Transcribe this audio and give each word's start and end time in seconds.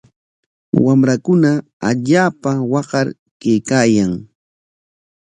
Wamrakuna 0.85 1.51
allaapa 1.89 2.51
waqar 2.73 3.07
kaykaayan. 3.41 4.11